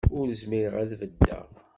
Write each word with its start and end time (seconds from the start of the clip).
Ur 0.17 0.27
zmireɣ 0.41 0.73
ad 0.83 0.91
beddeɣ. 0.99 1.47